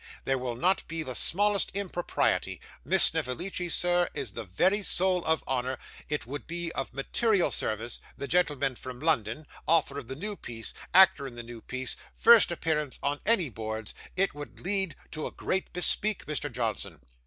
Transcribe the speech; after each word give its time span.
There 0.23 0.39
will 0.39 0.55
not 0.55 0.87
be 0.87 1.03
the 1.03 1.13
smallest 1.13 1.75
impropriety 1.75 2.59
Miss 2.83 3.03
Snevellicci, 3.03 3.69
sir, 3.69 4.07
is 4.15 4.31
the 4.31 4.43
very 4.45 4.81
soul 4.81 5.23
of 5.25 5.43
honour. 5.47 5.77
It 6.09 6.25
would 6.25 6.47
be 6.47 6.71
of 6.71 6.91
material 6.91 7.51
service 7.51 7.99
the 8.17 8.27
gentleman 8.27 8.75
from 8.75 8.99
London 8.99 9.45
author 9.67 9.99
of 9.99 10.07
the 10.07 10.15
new 10.15 10.35
piece 10.35 10.73
actor 10.91 11.27
in 11.27 11.35
the 11.35 11.43
new 11.43 11.61
piece 11.61 11.97
first 12.15 12.49
appearance 12.49 12.97
on 13.03 13.19
any 13.27 13.49
boards 13.49 13.93
it 14.15 14.33
would 14.33 14.61
lead 14.61 14.95
to 15.11 15.27
a 15.27 15.31
great 15.31 15.71
bespeak, 15.71 16.25
Mr. 16.25 16.51
Johnson. 16.51 17.01